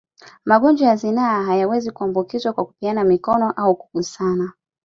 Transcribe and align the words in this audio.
Magonjwa 0.45 0.87
ya 0.87 0.95
zinaa 0.95 1.43
hayawezi 1.43 1.91
kuambukizwa 1.91 2.53
kwa 2.53 2.65
kupeana 2.65 3.03
mikono 3.03 3.51
au 3.51 3.75
kugusana 3.75 4.53